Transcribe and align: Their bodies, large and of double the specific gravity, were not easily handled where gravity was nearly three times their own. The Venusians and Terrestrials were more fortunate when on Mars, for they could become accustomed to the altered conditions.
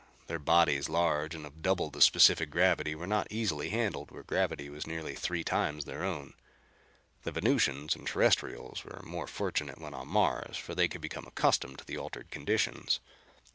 Their 0.25 0.39
bodies, 0.39 0.89
large 0.89 1.35
and 1.35 1.45
of 1.45 1.61
double 1.61 1.91
the 1.91 2.01
specific 2.01 2.49
gravity, 2.49 2.95
were 2.95 3.05
not 3.05 3.27
easily 3.29 3.69
handled 3.69 4.09
where 4.09 4.23
gravity 4.23 4.67
was 4.67 4.87
nearly 4.87 5.13
three 5.13 5.43
times 5.43 5.85
their 5.85 6.03
own. 6.03 6.33
The 7.21 7.31
Venusians 7.31 7.95
and 7.95 8.07
Terrestrials 8.07 8.83
were 8.83 9.03
more 9.03 9.27
fortunate 9.27 9.79
when 9.79 9.93
on 9.93 10.07
Mars, 10.07 10.57
for 10.57 10.73
they 10.73 10.87
could 10.87 11.01
become 11.01 11.27
accustomed 11.27 11.77
to 11.77 11.85
the 11.85 11.99
altered 11.99 12.31
conditions. 12.31 12.99